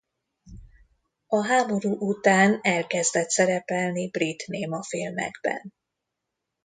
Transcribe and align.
A 1.27 1.45
háború 1.45 1.91
után 1.99 2.59
elkezdett 2.61 3.29
szerepelni 3.29 4.09
brit 4.09 4.47
némafilmekben. 4.47 5.73